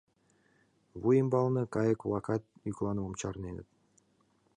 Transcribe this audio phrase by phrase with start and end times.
[0.99, 3.67] Вуй ӱмбалне кайык-влакат йӱкланымым чарненыт.